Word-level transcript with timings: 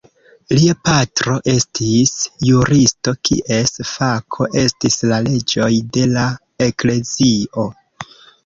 Lia 0.59 0.73
patro 0.87 1.35
estis 1.53 2.13
juristo 2.47 3.13
kies 3.29 3.75
fako 3.91 4.49
estis 4.65 4.99
la 5.13 5.21
leĝoj 5.29 5.71
de 5.99 6.09
la 6.19 6.27
eklezio. 6.71 7.71